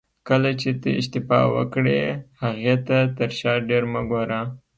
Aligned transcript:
کله 0.29 0.49
چې 0.61 0.69
ته 0.81 0.89
اشتباه 0.99 1.45
وکړې 1.55 1.99
هغې 2.43 2.75
ته 2.87 2.97
تر 3.17 3.29
شا 3.39 3.53
ډېر 3.69 3.83
مه 3.93 4.01
ګوره. 4.09 4.41